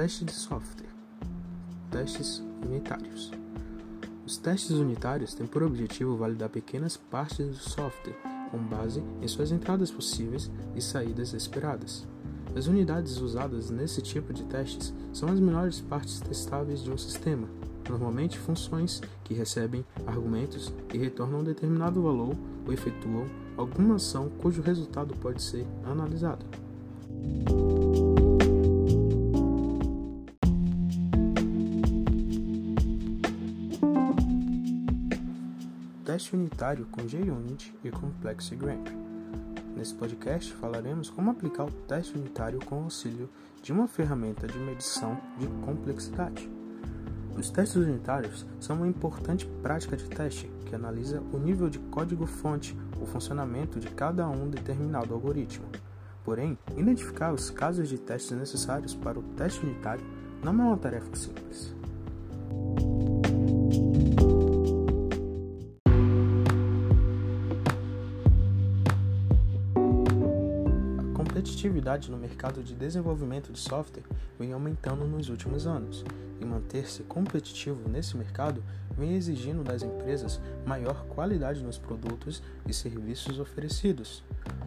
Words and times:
Teste 0.00 0.24
de 0.24 0.32
software. 0.32 0.86
Testes 1.90 2.40
unitários. 2.64 3.32
Os 4.24 4.36
testes 4.36 4.76
unitários 4.76 5.34
têm 5.34 5.44
por 5.44 5.60
objetivo 5.64 6.16
validar 6.16 6.48
pequenas 6.48 6.96
partes 6.96 7.48
do 7.48 7.56
software 7.56 8.16
com 8.48 8.58
base 8.58 9.02
em 9.20 9.26
suas 9.26 9.50
entradas 9.50 9.90
possíveis 9.90 10.52
e 10.76 10.80
saídas 10.80 11.32
esperadas. 11.32 12.06
As 12.54 12.68
unidades 12.68 13.16
usadas 13.16 13.70
nesse 13.70 14.00
tipo 14.00 14.32
de 14.32 14.44
testes 14.44 14.94
são 15.12 15.30
as 15.30 15.40
menores 15.40 15.80
partes 15.80 16.20
testáveis 16.20 16.80
de 16.80 16.92
um 16.92 16.96
sistema, 16.96 17.48
normalmente 17.90 18.38
funções 18.38 19.02
que 19.24 19.34
recebem 19.34 19.84
argumentos 20.06 20.72
e 20.94 20.96
retornam 20.96 21.40
um 21.40 21.44
determinado 21.44 22.00
valor 22.00 22.36
ou 22.64 22.72
efetuam 22.72 23.26
alguma 23.56 23.96
ação 23.96 24.30
cujo 24.38 24.62
resultado 24.62 25.12
pode 25.16 25.42
ser 25.42 25.66
analisado. 25.84 26.46
Teste 36.08 36.34
unitário 36.34 36.86
com 36.86 37.06
JUnit 37.06 37.76
e 37.84 37.90
Complexity 37.90 38.56
Graph. 38.56 38.88
Nesse 39.76 39.94
podcast 39.94 40.54
falaremos 40.54 41.10
como 41.10 41.30
aplicar 41.30 41.64
o 41.64 41.70
teste 41.70 42.16
unitário 42.16 42.58
com 42.64 42.84
auxílio 42.84 43.28
de 43.62 43.74
uma 43.74 43.86
ferramenta 43.86 44.46
de 44.46 44.58
medição 44.58 45.20
de 45.36 45.46
complexidade. 45.66 46.50
Os 47.36 47.50
testes 47.50 47.76
unitários 47.76 48.46
são 48.58 48.76
uma 48.76 48.88
importante 48.88 49.44
prática 49.62 49.98
de 49.98 50.08
teste 50.08 50.50
que 50.64 50.74
analisa 50.74 51.22
o 51.30 51.36
nível 51.36 51.68
de 51.68 51.78
código-fonte, 51.78 52.74
o 52.98 53.04
funcionamento 53.04 53.78
de 53.78 53.88
cada 53.88 54.26
um 54.30 54.48
determinado 54.48 55.12
algoritmo. 55.12 55.66
Porém, 56.24 56.56
identificar 56.74 57.34
os 57.34 57.50
casos 57.50 57.86
de 57.86 57.98
testes 57.98 58.34
necessários 58.34 58.94
para 58.94 59.18
o 59.18 59.22
teste 59.36 59.62
unitário 59.62 60.06
não 60.42 60.52
é 60.52 60.64
uma 60.68 60.78
tarefa 60.78 61.14
simples. 61.14 61.76
Competitividade 71.48 72.10
no 72.10 72.18
mercado 72.18 72.62
de 72.62 72.74
desenvolvimento 72.74 73.50
de 73.50 73.58
software 73.58 74.04
vem 74.38 74.52
aumentando 74.52 75.06
nos 75.06 75.30
últimos 75.30 75.66
anos, 75.66 76.04
e 76.38 76.44
manter-se 76.44 77.02
competitivo 77.04 77.88
nesse 77.88 78.16
mercado 78.16 78.62
vem 78.96 79.14
exigindo 79.14 79.64
das 79.64 79.82
empresas 79.82 80.40
maior 80.66 81.06
qualidade 81.06 81.62
nos 81.62 81.78
produtos 81.78 82.42
e 82.66 82.74
serviços 82.74 83.38
oferecidos. 83.38 84.22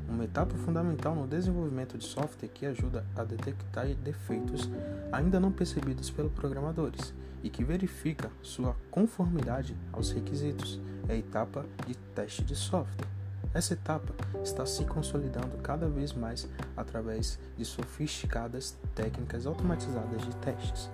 Uma 0.09 0.25
etapa 0.25 0.55
fundamental 0.55 1.13
no 1.13 1.27
desenvolvimento 1.27 1.97
de 1.97 2.03
software 2.03 2.49
que 2.49 2.65
ajuda 2.65 3.05
a 3.15 3.23
detectar 3.23 3.87
defeitos 3.95 4.67
ainda 5.11 5.39
não 5.39 5.51
percebidos 5.51 6.09
pelos 6.09 6.33
programadores 6.33 7.13
e 7.43 7.49
que 7.49 7.63
verifica 7.63 8.31
sua 8.41 8.75
conformidade 8.89 9.77
aos 9.93 10.11
requisitos 10.11 10.79
é 11.07 11.13
a 11.13 11.17
etapa 11.17 11.63
de 11.87 11.95
teste 12.15 12.43
de 12.43 12.55
software. 12.55 13.20
Essa 13.53 13.73
etapa 13.73 14.13
está 14.43 14.65
se 14.65 14.85
consolidando 14.85 15.57
cada 15.57 15.87
vez 15.89 16.13
mais 16.13 16.47
através 16.75 17.37
de 17.57 17.65
sofisticadas 17.65 18.77
técnicas 18.95 19.45
automatizadas 19.45 20.21
de 20.21 20.35
testes. 20.37 20.89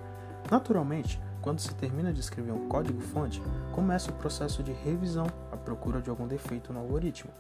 Naturalmente, 0.49 1.21
quando 1.41 1.59
se 1.59 1.73
termina 1.75 2.11
de 2.11 2.19
escrever 2.19 2.51
um 2.51 2.67
código-fonte, 2.67 3.41
começa 3.73 4.09
o 4.09 4.15
processo 4.15 4.63
de 4.63 4.71
revisão 4.71 5.27
à 5.51 5.57
procura 5.57 6.01
de 6.01 6.09
algum 6.09 6.27
defeito 6.27 6.73
no 6.73 6.79
algoritmo. 6.79 7.31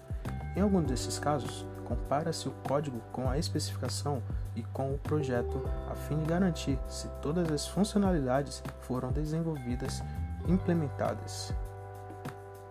Em 0.55 0.61
alguns 0.61 0.85
desses 0.85 1.17
casos, 1.17 1.65
compara-se 1.83 2.47
o 2.47 2.51
código 2.67 2.99
com 3.11 3.29
a 3.29 3.37
especificação 3.37 4.21
e 4.55 4.63
com 4.63 4.93
o 4.93 4.97
projeto 4.97 5.63
a 5.89 5.95
fim 5.95 6.17
de 6.17 6.25
garantir 6.25 6.77
se 6.87 7.07
todas 7.21 7.51
as 7.51 7.67
funcionalidades 7.67 8.63
foram 8.81 9.11
desenvolvidas 9.11 10.03
e 10.47 10.51
implementadas. 10.51 11.53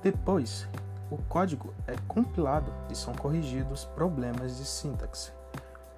Depois, 0.03 0.69
o 1.11 1.19
código 1.29 1.73
é 1.87 1.95
compilado 2.09 2.73
e 2.91 2.95
são 2.95 3.15
corrigidos 3.15 3.85
problemas 3.85 4.57
de 4.57 4.65
sintaxe. 4.65 5.33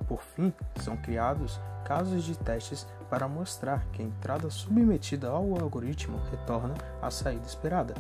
Por 0.07 0.23
fim, 0.23 0.53
são 0.77 0.97
criados 0.97 1.61
casos 1.85 2.25
de 2.25 2.37
testes 2.37 2.87
para 3.09 3.29
mostrar 3.29 3.85
que 3.93 4.03
a 4.03 4.05
entrada 4.05 4.51
submetida 4.51 5.29
ao 5.29 5.59
algoritmo 5.59 6.19
retorna 6.31 6.75
a 7.01 7.11
saída 7.11 7.47
esperada. 7.47 7.95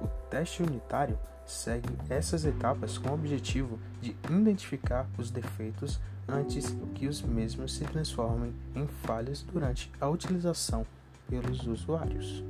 O 0.00 0.06
teste 0.30 0.62
unitário 0.62 1.18
segue 1.44 1.88
essas 2.08 2.44
etapas 2.44 2.98
com 2.98 3.10
o 3.10 3.14
objetivo 3.14 3.78
de 4.00 4.16
identificar 4.28 5.06
os 5.16 5.30
defeitos 5.30 6.00
antes 6.28 6.74
que 6.94 7.06
os 7.06 7.22
mesmos 7.22 7.74
se 7.74 7.84
transformem 7.84 8.52
em 8.74 8.86
falhas 8.86 9.42
durante 9.42 9.90
a 10.00 10.08
utilização 10.08 10.84
pelos 11.28 11.66
usuários. 11.66 12.42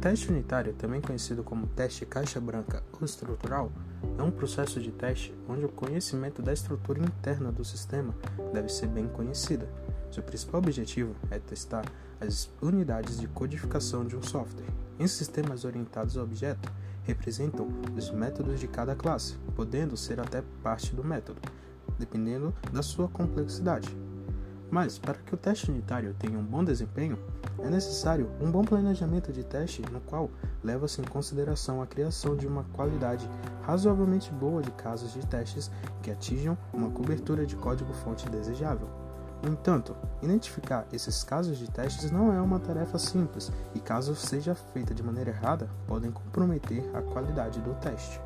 Teste 0.00 0.30
unitário, 0.30 0.72
também 0.74 1.00
conhecido 1.00 1.42
como 1.42 1.66
teste 1.66 2.06
caixa 2.06 2.40
branca 2.40 2.82
ou 2.92 3.04
estrutural, 3.04 3.72
é 4.16 4.22
um 4.22 4.30
processo 4.30 4.80
de 4.80 4.92
teste 4.92 5.34
onde 5.48 5.64
o 5.64 5.68
conhecimento 5.68 6.40
da 6.40 6.52
estrutura 6.52 7.02
interna 7.02 7.50
do 7.50 7.64
sistema 7.64 8.14
deve 8.52 8.68
ser 8.68 8.86
bem 8.86 9.08
conhecida. 9.08 9.68
Seu 10.10 10.22
principal 10.22 10.60
objetivo 10.60 11.14
é 11.30 11.38
testar 11.38 11.84
as 12.20 12.50
unidades 12.62 13.18
de 13.18 13.26
codificação 13.28 14.06
de 14.06 14.16
um 14.16 14.22
software. 14.22 14.66
Em 14.98 15.06
sistemas 15.06 15.64
orientados 15.64 16.16
a 16.16 16.22
objeto, 16.22 16.72
representam 17.02 17.68
os 17.96 18.10
métodos 18.10 18.60
de 18.60 18.68
cada 18.68 18.94
classe, 18.94 19.36
podendo 19.56 19.96
ser 19.96 20.20
até 20.20 20.42
parte 20.62 20.94
do 20.94 21.04
método, 21.04 21.40
dependendo 21.98 22.54
da 22.72 22.82
sua 22.82 23.08
complexidade. 23.08 23.88
Mas, 24.70 24.98
para 24.98 25.14
que 25.14 25.34
o 25.34 25.38
teste 25.38 25.70
unitário 25.70 26.14
tenha 26.18 26.38
um 26.38 26.44
bom 26.44 26.62
desempenho, 26.62 27.18
é 27.58 27.70
necessário 27.70 28.30
um 28.40 28.50
bom 28.50 28.62
planejamento 28.62 29.32
de 29.32 29.42
teste 29.42 29.82
no 29.90 30.00
qual 30.00 30.30
leva-se 30.62 31.00
em 31.00 31.04
consideração 31.04 31.80
a 31.80 31.86
criação 31.86 32.36
de 32.36 32.46
uma 32.46 32.64
qualidade 32.74 33.28
razoavelmente 33.62 34.30
boa 34.30 34.62
de 34.62 34.70
casos 34.72 35.12
de 35.14 35.26
testes 35.26 35.70
que 36.02 36.10
atinjam 36.10 36.56
uma 36.72 36.90
cobertura 36.90 37.46
de 37.46 37.56
código-fonte 37.56 38.28
desejável. 38.28 38.88
No 39.42 39.50
entanto, 39.50 39.96
identificar 40.20 40.86
esses 40.92 41.22
casos 41.22 41.58
de 41.58 41.70
testes 41.70 42.10
não 42.10 42.32
é 42.32 42.40
uma 42.40 42.58
tarefa 42.58 42.98
simples 42.98 43.52
e, 43.74 43.78
caso 43.78 44.14
seja 44.16 44.54
feita 44.54 44.92
de 44.92 45.02
maneira 45.02 45.30
errada, 45.30 45.70
podem 45.86 46.10
comprometer 46.10 46.84
a 46.94 47.00
qualidade 47.00 47.60
do 47.60 47.72
teste. 47.74 48.20